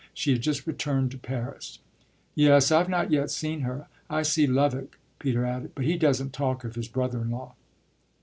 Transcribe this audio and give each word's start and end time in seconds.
She 0.15 0.31
had 0.31 0.41
just 0.41 0.65
returned 0.65 1.11
to 1.11 1.19
Paris." 1.19 1.77
"Yes, 2.33 2.71
I've 2.71 2.89
not 2.89 3.11
yet 3.11 3.29
seen 3.29 3.59
her. 3.61 3.85
I 4.09 4.23
see 4.23 4.47
Lovick," 4.47 4.97
Peter 5.19 5.45
added, 5.45 5.73
"but 5.75 5.85
he 5.85 5.95
doesn't 5.95 6.33
talk 6.33 6.63
of 6.63 6.73
his 6.73 6.87
brother 6.87 7.21
in 7.21 7.29
law." 7.29 7.53